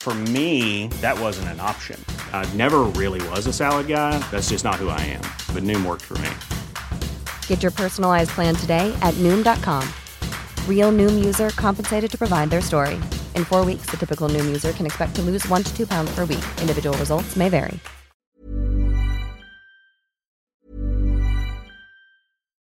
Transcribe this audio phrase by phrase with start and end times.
[0.00, 2.02] For me, that wasn't an option.
[2.32, 4.18] I never really was a salad guy.
[4.30, 5.20] That's just not who I am.
[5.54, 6.30] But Noom worked for me.
[7.48, 9.86] Get your personalized plan today at Noom.com.
[10.66, 12.94] Real Noom user compensated to provide their story.
[13.36, 16.10] In four weeks, the typical Noom user can expect to lose one to two pounds
[16.14, 16.44] per week.
[16.62, 17.78] Individual results may vary.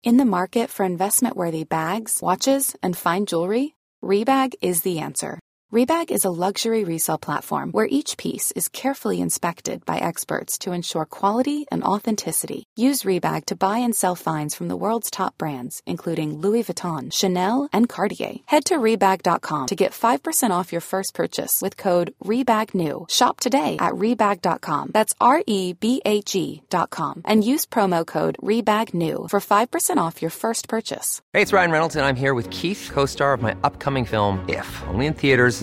[0.03, 5.39] In the market for investment worthy bags, watches, and fine jewelry, Rebag is the answer.
[5.73, 10.71] Rebag is a luxury resale platform where each piece is carefully inspected by experts to
[10.71, 12.65] ensure quality and authenticity.
[12.75, 17.11] Use Rebag to buy and sell finds from the world's top brands, including Louis Vuitton,
[17.11, 18.35] Chanel, and Cartier.
[18.45, 23.09] Head to Rebag.com to get 5% off your first purchase with code REBAGNEW.
[23.09, 24.91] Shop today at Rebag.com.
[24.93, 27.23] That's R E B A G.com.
[27.25, 31.23] And use promo code REBAGNEW for 5% off your first purchase.
[31.33, 34.37] Hey, it's Ryan Reynolds, and I'm here with Keith, co star of my upcoming film,
[34.47, 35.62] If, only in theaters,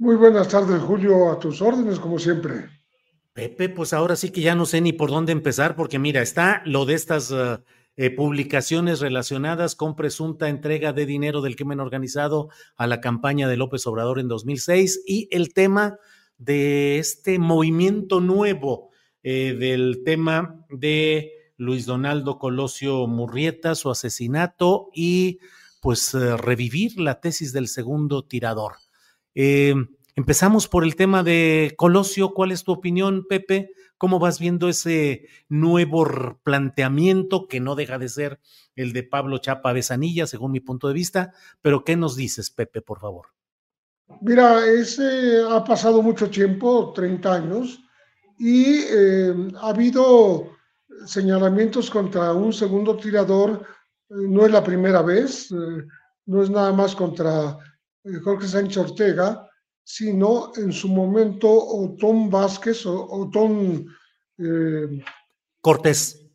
[0.00, 2.70] Muy buenas tardes, Julio, a tus órdenes, como siempre.
[3.32, 6.62] Pepe, pues ahora sí que ya no sé ni por dónde empezar, porque mira, está
[6.64, 7.58] lo de estas uh,
[7.96, 13.56] eh, publicaciones relacionadas con presunta entrega de dinero del crimen organizado a la campaña de
[13.56, 15.98] López Obrador en 2006 y el tema
[16.36, 18.90] de este movimiento nuevo
[19.24, 25.40] eh, del tema de Luis Donaldo Colosio Murrieta, su asesinato y
[25.80, 28.74] pues revivir la tesis del segundo tirador.
[29.40, 29.72] Eh,
[30.16, 32.30] empezamos por el tema de Colosio.
[32.34, 33.70] ¿Cuál es tu opinión, Pepe?
[33.96, 38.40] ¿Cómo vas viendo ese nuevo planteamiento que no deja de ser
[38.74, 41.32] el de Pablo Chapa Besanilla, según mi punto de vista?
[41.62, 43.26] Pero ¿qué nos dices, Pepe, por favor?
[44.20, 47.80] Mira, ese ha pasado mucho tiempo, 30 años,
[48.40, 49.32] y eh,
[49.62, 50.50] ha habido
[51.06, 53.64] señalamientos contra un segundo tirador.
[54.10, 55.52] Eh, no es la primera vez,
[56.26, 57.56] no es nada más contra
[58.22, 59.48] Jorge Sánchez Ortega,
[59.84, 63.86] sino en su momento Otón Vázquez o Otón
[64.38, 65.02] eh,
[65.60, 66.26] Cortés.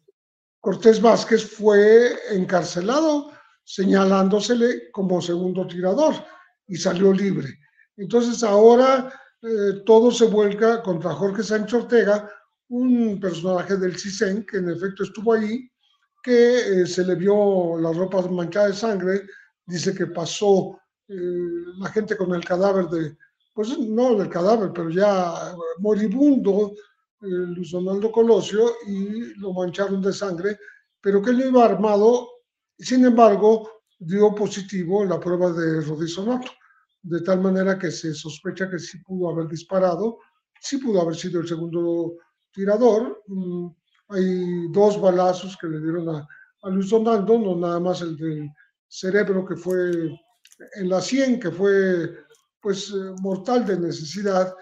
[0.59, 3.31] Cortés Vázquez fue encarcelado
[3.63, 6.15] señalándosele como segundo tirador
[6.67, 7.59] y salió libre.
[7.97, 12.29] Entonces ahora eh, todo se vuelca contra Jorge Sánchez Ortega,
[12.69, 15.69] un personaje del CISEN que en efecto estuvo ahí,
[16.23, 19.21] que eh, se le vio las ropas manchadas de sangre,
[19.65, 23.17] dice que pasó eh, la gente con el cadáver de,
[23.53, 26.73] pues no del cadáver, pero ya moribundo,
[27.21, 30.57] eh, Luis Donaldo Colosio, y lo mancharon de sangre,
[30.99, 32.27] pero que él iba armado,
[32.77, 33.69] sin embargo,
[33.99, 36.51] dio positivo en la prueba de rodizonato,
[37.01, 40.19] de tal manera que se sospecha que sí pudo haber disparado,
[40.59, 42.15] sí pudo haber sido el segundo
[42.51, 43.21] tirador.
[43.27, 43.67] Mm,
[44.09, 46.27] hay dos balazos que le dieron a,
[46.63, 48.49] a Luis Donaldo, no nada más el del
[48.87, 50.17] cerebro que fue
[50.75, 52.09] en la 100, que fue
[52.59, 54.53] pues eh, mortal de necesidad,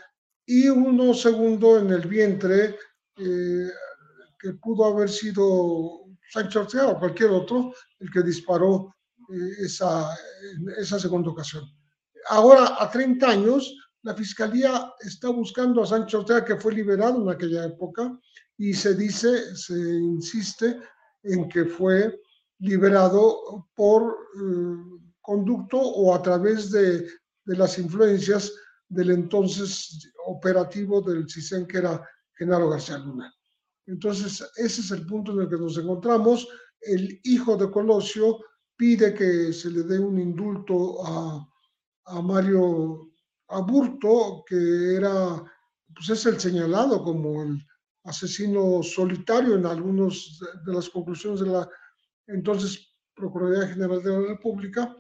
[0.46, 2.76] y uno segundo en el vientre,
[3.18, 3.70] eh,
[4.40, 8.96] que pudo haber sido Sancho Ortega o cualquier otro, el que disparó
[9.32, 10.18] eh, esa,
[10.78, 11.64] esa segunda ocasión.
[12.30, 17.30] Ahora, a 30 años, la Fiscalía está buscando a Sancho Ortega, que fue liberado en
[17.30, 18.18] aquella época,
[18.58, 20.80] y se dice, se insiste
[21.24, 22.20] en que fue
[22.60, 24.16] liberado por
[25.22, 27.02] conducto o a través de,
[27.46, 28.54] de, las influencias
[28.90, 32.04] del entonces operativo del CISEN, que era
[32.36, 33.34] Genaro García Luna.
[33.88, 36.48] Entonces, ese es el punto en el que nos encontramos.
[36.82, 38.40] el hijo de Colosio
[38.76, 41.48] pide que se le dé un indulto a,
[42.06, 43.12] a Mario
[43.48, 45.44] Aburto, que era,
[45.94, 47.64] pues es el señalado como el
[48.04, 51.70] asesino solitario en algunas de las conclusiones de la
[52.28, 54.96] entonces Procuraduría General de la República,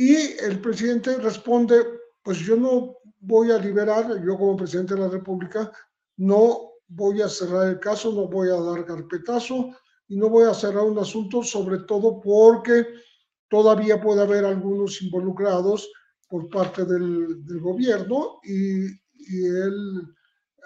[0.00, 1.84] y el presidente responde,
[2.22, 5.70] pues yo no voy a liberar, yo como presidente de la República,
[6.16, 9.76] no voy a cerrar el caso, no voy a dar carpetazo
[10.08, 12.86] y no voy a cerrar un asunto, sobre todo porque
[13.50, 15.92] todavía puede haber algunos involucrados
[16.30, 20.14] por parte del, del gobierno y, y él,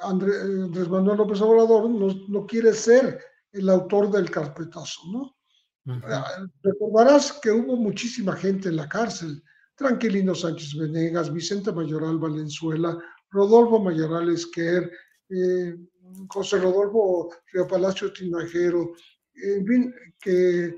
[0.00, 3.18] Andrés Manuel López Obrador, no, no, quiere ser
[3.50, 5.36] el autor del carpetazo, ¿no?
[5.84, 6.50] -huh.
[6.62, 9.42] Recordarás que hubo muchísima gente en la cárcel,
[9.76, 12.96] Tranquilino Sánchez Venegas, Vicente Mayoral Valenzuela,
[13.30, 14.90] Rodolfo Mayoral Esquer,
[15.28, 15.76] eh,
[16.28, 18.92] José Rodolfo Río Palacio Tinajero,
[19.34, 20.76] en fin, que,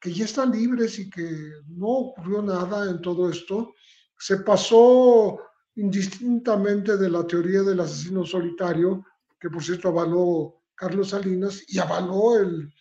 [0.00, 3.72] que ya están libres y que no ocurrió nada en todo esto.
[4.18, 5.38] Se pasó
[5.76, 9.04] indistintamente de la teoría del asesino solitario,
[9.38, 12.72] que por cierto avaló Carlos Salinas y avaló el,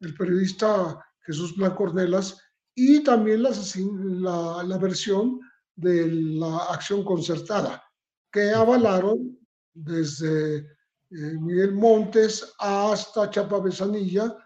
[0.00, 2.38] el periodista Jesús Blanco Ornelas,
[2.74, 5.40] y también la, la, la, versión
[5.76, 7.82] de la acción concertada,
[8.30, 9.38] que avalaron
[9.72, 10.66] desde eh,
[11.10, 14.36] Miguel Montes hasta Chapa Besanilla,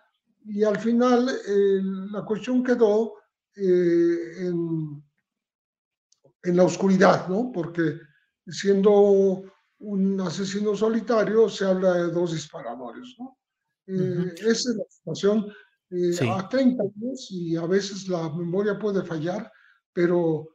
[0.44, 1.80] y al final eh,
[2.10, 3.14] la cuestión quedó
[3.56, 5.02] eh, en,
[6.42, 7.50] en, la oscuridad, ¿no?
[7.52, 7.98] Porque
[8.46, 9.42] siendo
[9.80, 13.37] un asesino solitario se habla de dos disparadores, ¿no?
[13.88, 14.32] Uh -huh.
[14.40, 15.52] Esa es la situación
[15.90, 16.28] eh, sí.
[16.28, 19.50] a 30 años y a veces la memoria puede fallar,
[19.92, 20.48] pero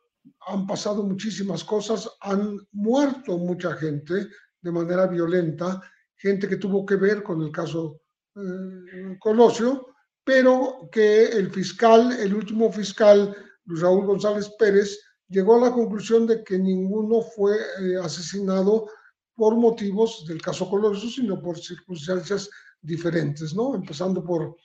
[0.47, 4.27] han pasado muchísimas cosas, han muerto mucha gente
[4.62, 5.81] de manera violenta,
[6.15, 8.00] gente que tuvo que ver con el caso
[8.35, 9.88] eh, Colosio,
[10.24, 16.44] pero que el fiscal, el último fiscal, Raúl González Pérez, llegó a la conclusión de
[16.44, 18.88] que ninguno fue eh, asesinado
[19.36, 22.50] por motivos del caso Colosio, sino por circunstancias
[22.83, 23.74] diferentes, ¿no?
[23.74, 24.56] Empezando por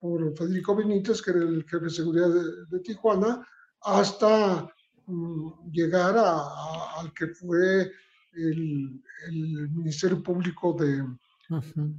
[0.00, 3.46] por Federico Benítez, que era el jefe de seguridad de, de Tijuana,
[3.82, 4.68] hasta
[5.06, 7.90] um, llegar a, a, al que fue
[8.34, 11.02] el, el, Ministerio Público de
[11.50, 11.94] -huh.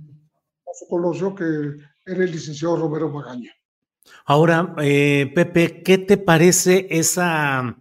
[0.90, 1.44] Colosio, que
[2.06, 3.52] era el licenciado Romero Magaña.
[4.26, 7.78] Ahora, eh, Pepe, ¿qué te parece esa,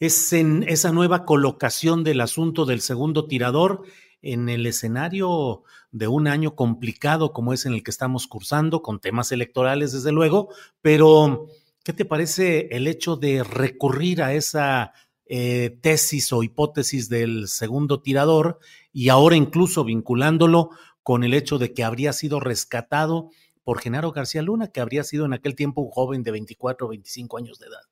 [0.00, 3.84] ese, esa nueva colocación del asunto del segundo tirador
[4.22, 5.62] en el escenario
[5.92, 10.12] de un año complicado como es en el que estamos cursando, con temas electorales desde
[10.12, 10.48] luego,
[10.82, 11.46] pero
[11.84, 14.92] ¿qué te parece el hecho de recurrir a esa
[15.26, 18.58] eh, tesis o hipótesis del segundo tirador
[18.92, 20.70] y ahora incluso vinculándolo
[21.02, 23.30] con el hecho de que habría sido rescatado
[23.62, 26.90] por Genaro García Luna, que habría sido en aquel tiempo un joven de 24 o
[26.90, 27.82] 25 años de edad?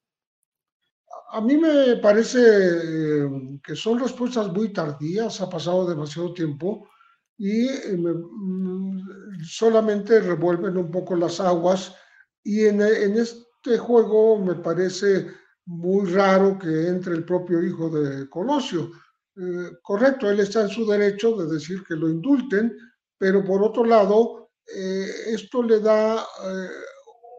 [1.31, 3.29] A mí me parece eh,
[3.63, 6.89] que son respuestas muy tardías, ha pasado demasiado tiempo
[7.37, 11.95] y eh, mm, solamente revuelven un poco las aguas
[12.43, 15.27] y en, en, este juego me parece
[15.67, 18.91] muy raro que entre el propio hijo de Colosio.
[19.37, 22.77] Eh, correcto, él está en su derecho de decir que lo indulten,
[23.19, 26.27] pero por otro lado, esto le da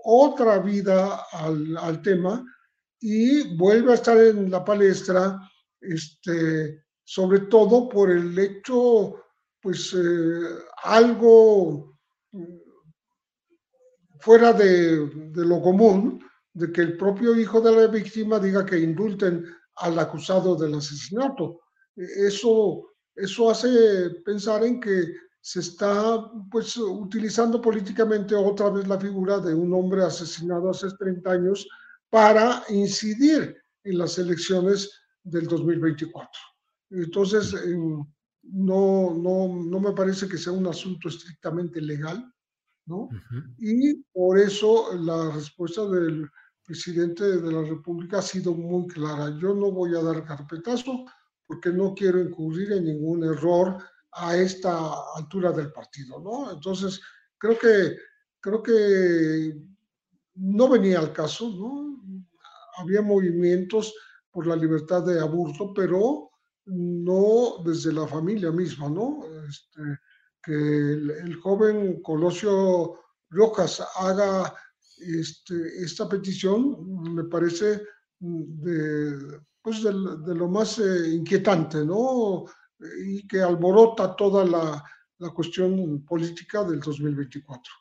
[0.03, 2.43] otra vida al, al tema
[2.99, 5.39] y vuelve a estar en la palestra,
[5.79, 9.15] este, sobre todo por el hecho,
[9.61, 10.41] pues, eh,
[10.83, 11.97] algo
[14.19, 16.21] fuera de, de, lo común,
[16.53, 19.45] de que el propio hijo de la víctima diga que indulten
[19.77, 21.61] al acusado del asesinato.
[21.95, 29.39] Eso, eso hace pensar en que se está pues utilizando políticamente otra vez la figura
[29.39, 31.67] de un hombre asesinado hace 30 años
[32.09, 34.91] para incidir en las elecciones
[35.23, 36.29] del 2024.
[36.91, 37.53] Entonces,
[38.41, 42.33] no, no, no me parece que sea un asunto estrictamente legal,
[42.85, 43.01] ¿no?
[43.01, 43.55] Uh -huh.
[43.57, 46.27] Y por eso la respuesta del
[46.63, 49.35] presidente de la República ha sido muy clara.
[49.39, 51.05] Yo no voy a dar carpetazo
[51.47, 53.77] porque no quiero incurrir en ningún error
[54.11, 56.51] a esta altura del partido, ¿no?
[56.51, 57.01] Entonces,
[57.39, 57.97] creo que,
[58.39, 59.59] creo que
[60.35, 61.88] no venía al caso, ¿no?
[62.79, 63.93] Había movimientos
[64.31, 66.29] por la libertad de aborto, pero
[66.65, 69.23] no desde la familia misma, ¿no?
[69.47, 69.81] Este,
[70.43, 74.53] que el, joven Colosio Rojas haga
[74.97, 77.81] este, esta petición me parece
[78.19, 82.45] de, pues de lo más eh, inquietante, ¿no?
[83.05, 84.83] Y que alborota toda la,
[85.17, 87.73] la cuestión política del 2024.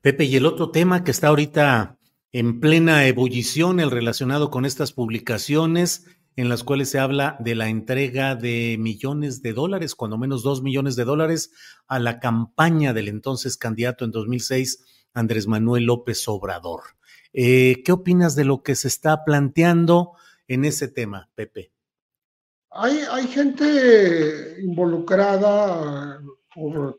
[0.00, 1.98] Pepe, y el otro tema que está ahorita
[2.32, 7.68] en plena ebullición, el relacionado con estas publicaciones en las cuales se habla de la
[7.68, 11.52] entrega de millones de dólares, cuando menos dos millones de dólares,
[11.86, 16.80] a la campaña del entonces candidato en 2006, Andrés Manuel López Obrador.
[17.34, 20.12] Eh, ¿Qué opinas de lo que se está planteando
[20.48, 21.72] en ese tema, Pepe?
[22.70, 26.18] Hay, gente involucrada
[26.54, 26.98] por,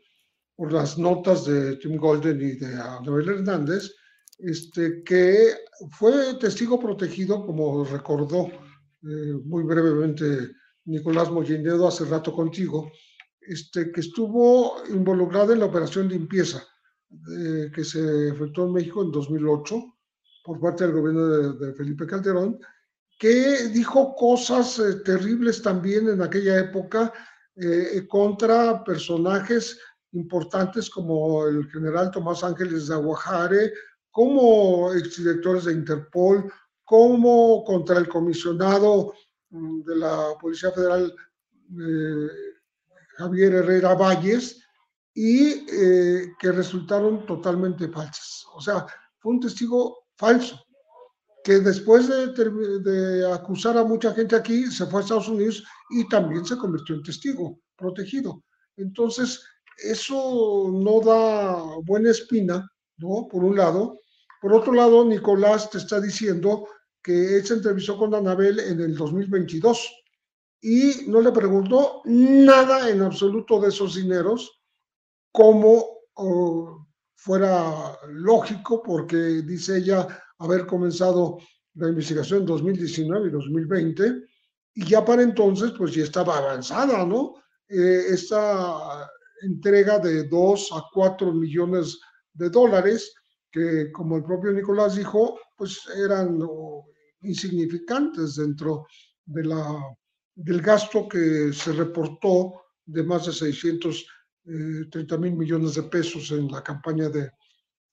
[0.70, 3.92] las notas de Tim Golden y de Noel Hernández,
[4.38, 5.54] este, que
[5.90, 8.48] fue testigo protegido, como recordó
[9.02, 10.52] eh, muy brevemente
[10.86, 12.90] Nicolás Mollinedo hace rato contigo,
[13.40, 16.64] este, que estuvo involucrada en la operación limpieza
[17.38, 19.94] eh, que se efectuó en México en 2008
[20.44, 22.58] por parte del gobierno de, Felipe Calderón,
[23.18, 27.12] que dijo cosas eh, terribles también en aquella época
[28.08, 29.78] contra personajes
[30.10, 33.72] importantes como el general Tomás Ángeles de Aguajare,
[34.14, 36.48] como exdirectores de Interpol,
[36.84, 39.12] como contra el comisionado
[39.50, 41.12] mm, de la Policía Federal,
[41.80, 42.28] eh,
[43.16, 44.62] Javier Herrera Valles,
[45.14, 48.44] y eh, que resultaron totalmente falsas.
[48.54, 48.86] O sea,
[49.18, 50.64] fue un testigo falso,
[51.42, 52.28] que después de,
[52.82, 56.94] de, acusar a mucha gente aquí, se fue a Estados Unidos y también se convirtió
[56.94, 58.44] en testigo protegido.
[58.76, 59.42] Entonces,
[59.76, 63.26] eso no da buena espina, ¿no?
[63.28, 63.98] Por un lado.
[64.44, 66.68] Por otro lado, Nicolás te está diciendo
[67.02, 69.90] que él se entrevistó con Anabel en el 2022
[70.60, 74.60] y no le preguntó nada en absoluto de esos dineros,
[75.32, 76.02] como
[77.14, 81.38] fuera lógico, porque dice ella haber comenzado
[81.76, 84.24] la investigación en 2019 y 2020,
[84.74, 87.36] y ya para entonces, pues ya estaba avanzada, ¿no?
[87.66, 89.10] Eh, esta
[89.40, 91.98] entrega de 2 a 4 millones
[92.34, 93.10] de dólares,
[93.54, 96.40] que como el propio Nicolás dijo, pues eran
[97.20, 98.88] insignificantes dentro
[99.24, 99.96] de la,
[100.34, 106.50] del gasto que se reportó de más de 630 eh, mil millones de pesos en
[106.50, 107.30] la campaña de,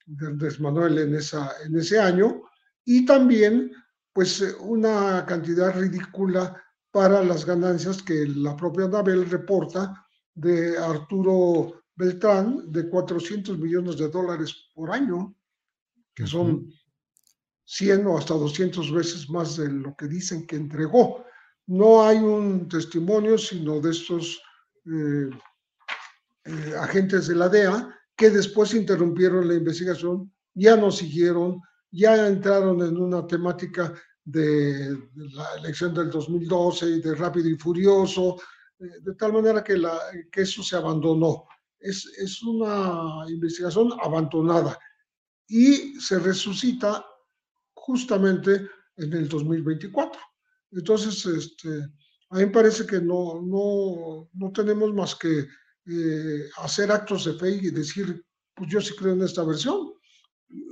[0.08, 2.42] de Andrés Manuel en, esa, en ese año.
[2.84, 3.72] Y también
[4.14, 12.72] pues una cantidad ridícula para las ganancias que la propia Anabel reporta de Arturo Beltrán
[12.72, 15.36] de 400 millones de dólares por año,
[16.14, 16.72] que son
[17.66, 21.24] 100 o hasta 200 veces más de lo que dicen que entregó.
[21.68, 24.42] No hay un testimonio, sino de estos
[24.86, 25.30] eh,
[26.46, 32.82] eh, agentes de la DEA que después interrumpieron la investigación, ya no siguieron, ya entraron
[32.82, 38.38] en una temática de, la elección del 2012 y de rápido y furioso,
[38.80, 39.98] eh, de tal manera que, la,
[40.32, 41.46] que eso se abandonó.
[41.80, 44.78] Es, es una investigación abandonada
[45.48, 47.06] y se resucita
[47.74, 48.68] justamente
[48.98, 50.20] en el 2024.
[50.72, 51.70] Entonces, este,
[52.30, 55.48] a mí me parece que no, no, no tenemos más que
[55.86, 58.24] eh, hacer actos de fe y decir,
[58.56, 59.94] pues yo sí creo en esta versión,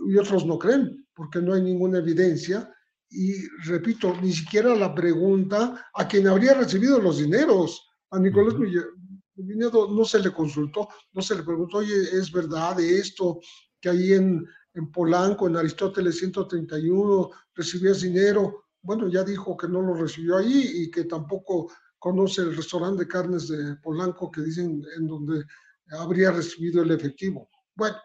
[0.08, 2.74] y otros no creen, porque no hay ninguna evidencia.
[3.10, 7.88] Y repito, ni siquiera la pregunta a quien habría recibido los dineros.
[8.12, 13.40] A Nicolás uh no se le consultó, no se le preguntó, oye, ¿es verdad esto
[13.80, 18.66] que ahí en, en Polanco, en Aristóteles 131, recibías dinero.
[18.82, 23.10] Bueno, ya dijo que no lo recibió ahí y que tampoco conoce el restaurante de
[23.10, 25.44] carnes de Polanco que dicen en donde
[25.92, 27.50] habría recibido el efectivo.
[27.76, 27.98] Bueno,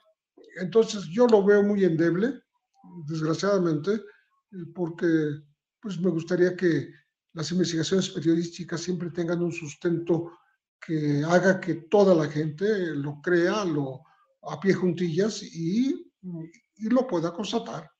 [0.61, 2.42] entonces yo lo veo muy endeble,
[3.06, 4.02] desgraciadamente,
[4.75, 5.06] porque
[5.80, 6.90] pues me gustaría que
[7.35, 10.38] las investigaciones periodísticas siempre tengan un sustento
[10.80, 14.02] que haga que toda la gente lo crea, lo
[14.42, 16.12] a pie juntillas y
[16.76, 17.90] y lo pueda constatar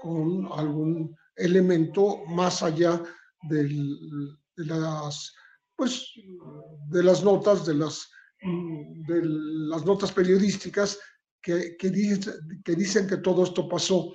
[0.00, 3.02] con algún elemento más allá
[3.42, 3.68] de
[4.56, 5.34] las
[5.76, 6.12] pues
[6.88, 8.08] de las notas de las
[8.40, 10.98] de las notas periodísticas
[11.42, 11.90] que, que,
[12.64, 14.14] que dicen que todo esto pasó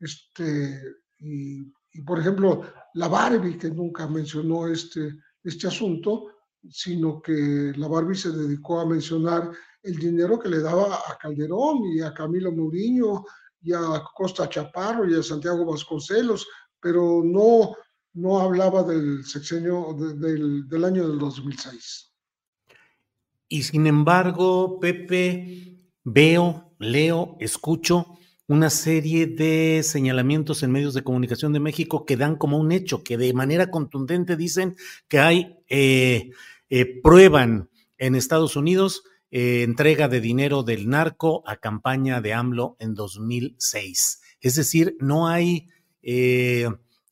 [0.00, 0.80] este
[1.18, 1.62] y,
[2.04, 2.62] por ejemplo
[2.94, 6.32] la Barbie que nunca mencionó este este asunto
[6.68, 9.52] sino que la Barbie se dedicó a mencionar
[9.86, 13.24] el dinero que le daba a Calderón y a Camilo Mourinho
[13.62, 16.46] y a Costa Chaparro y a Santiago Vasconcelos,
[16.80, 17.76] pero no,
[18.14, 22.12] no hablaba del sexenio del, del año del 2006.
[23.48, 31.52] Y sin embargo, Pepe, veo, leo, escucho una serie de señalamientos en medios de comunicación
[31.52, 34.76] de México que dan como un hecho, que de manera contundente dicen
[35.08, 36.30] que hay, eh,
[36.70, 42.76] eh, prueban en Estados Unidos eh, entrega de dinero del narco a campaña de AMLO
[42.78, 44.20] en 2006.
[44.40, 45.68] Es decir, no hay
[46.02, 46.68] eh,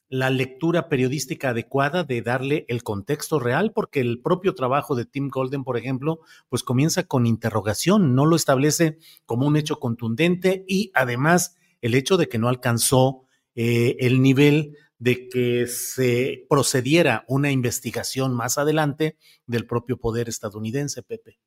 [0.09, 5.29] la lectura periodística adecuada de darle el contexto real, porque el propio trabajo de Tim
[5.29, 10.93] Golden, por ejemplo, pues comienza con interrogación, no lo establece como un hecho contundente y
[10.95, 13.25] además el hecho de que no alcanzó
[13.57, 19.17] eh, el nivel de que se procediera una investigación más adelante
[19.47, 21.41] del propio poder estadounidense, Pepe.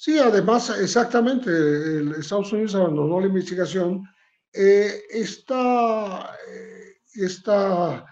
[0.00, 4.04] Sí, además, exactamente, el Estados Unidos abandonó la investigación.
[4.52, 8.06] Eh, esta, eh, esta,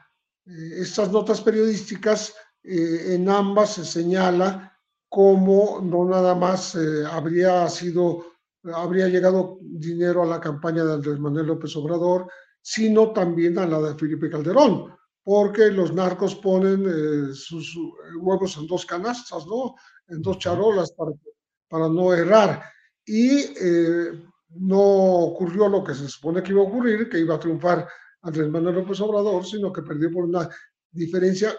[0.47, 4.77] eh, estas notas periodísticas, en ambas se señala
[5.09, 6.77] cómo no nada más
[7.13, 8.27] habría sido,
[8.75, 12.29] habría llegado dinero a la campaña de Andrés Manuel López Obrador,
[12.61, 17.79] sino también a la de Felipe Calderón, porque los narcos ponen sus
[18.21, 19.77] huevos en dos canastas, ¿no?
[20.09, 21.36] En dos charolas para que
[21.69, 22.63] para no errar.
[23.05, 27.41] Y eh, no ocurrió lo que se supone que iba a ocurrir, que iba a
[27.41, 27.89] triunfar
[28.23, 30.49] Andrés Manuel López Obrador, sino que perdió por una
[30.91, 31.55] diferencia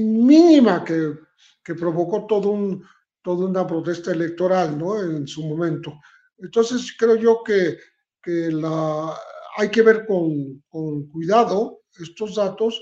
[0.00, 1.14] mínima que,
[1.62, 2.84] que provocó todo un,
[3.22, 5.00] toda una protesta electoral ¿no?
[5.00, 5.94] en su momento.
[6.38, 7.78] Entonces creo yo que,
[8.22, 9.14] que la,
[9.56, 12.80] hay que ver con, con cuidado estos datos,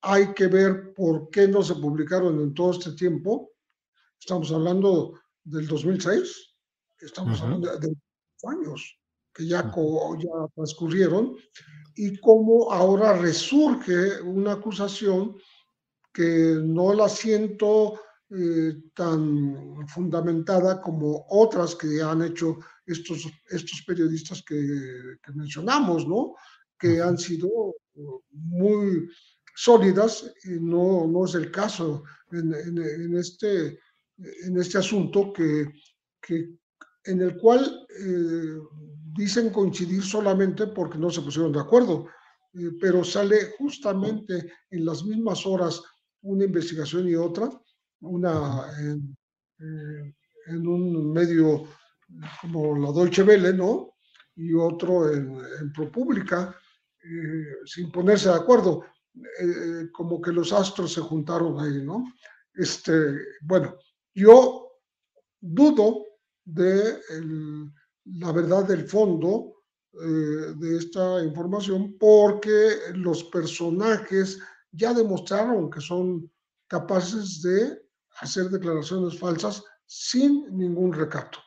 [0.00, 3.50] hay que ver por qué no se publicaron en todo este tiempo.
[4.18, 6.54] Estamos hablando del 2006,
[7.00, 7.94] estamos hablando de,
[8.44, 8.98] años
[9.32, 11.36] que ya, ya transcurrieron,
[11.94, 15.36] y cómo ahora resurge una acusación
[16.12, 24.42] que no la siento eh, tan fundamentada como otras que han hecho estos, estos periodistas
[24.42, 26.34] que, que mencionamos, ¿no?
[26.78, 27.48] que han sido
[28.30, 29.08] muy
[29.54, 33.78] sólidas y no, no es el caso en, en, en este
[34.44, 35.66] en este asunto que,
[36.20, 36.56] que
[37.04, 38.58] en el cual eh,
[39.14, 42.08] dicen coincidir solamente porque no se pusieron de acuerdo,
[42.54, 45.82] eh, pero sale justamente en las mismas horas
[46.22, 47.50] una investigación y otra,
[48.00, 49.16] una en,
[49.58, 50.14] eh,
[50.46, 51.64] en un medio
[52.40, 53.94] como la Deutsche Welle, ¿no?
[54.36, 56.56] Y otro en, en ProPublica,
[57.64, 58.84] sin ponerse de acuerdo,
[59.92, 62.04] como que los astros se juntaron ahí, ¿no?
[62.54, 62.92] Este,
[63.42, 63.76] bueno,
[64.14, 64.68] yo
[65.40, 66.04] dudo
[66.44, 66.98] de
[68.04, 69.62] la verdad del fondo
[69.94, 76.30] eh, de esta información porque los personajes ya demostraron que son
[76.66, 77.78] capaces de
[78.18, 81.38] hacer declaraciones falsas sin ningún recato.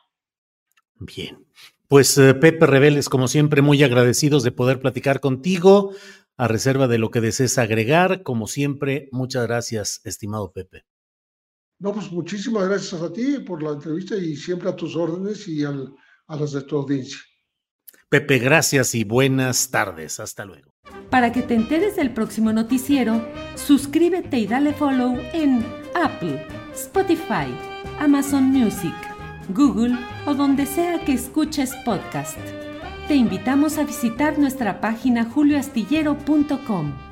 [0.94, 1.44] Bien,
[1.88, 5.92] pues eh, Pepe Rebeles, como siempre, muy agradecidos de poder platicar contigo,
[6.36, 8.22] a reserva de lo que desees agregar.
[8.22, 10.84] Como siempre, muchas gracias, estimado Pepe.
[11.78, 15.64] No, pues muchísimas gracias a ti por la entrevista y siempre a tus órdenes y
[15.64, 15.92] al,
[16.26, 17.18] a las de tu audiencia.
[18.08, 20.20] Pepe, gracias y buenas tardes.
[20.20, 20.72] Hasta luego.
[21.10, 27.46] Para que te enteres del próximo noticiero, suscríbete y dale follow en Apple, Spotify,
[27.98, 28.94] Amazon Music,
[29.48, 32.38] Google o donde sea que escuches podcast.
[33.08, 37.05] Te invitamos a visitar nuestra página julioastillero.com.